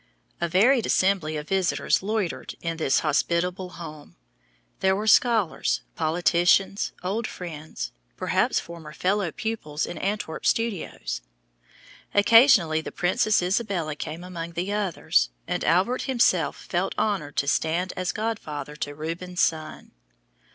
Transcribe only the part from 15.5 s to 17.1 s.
Albert himself felt